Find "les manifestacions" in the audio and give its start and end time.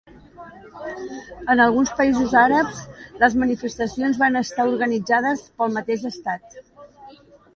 3.23-4.19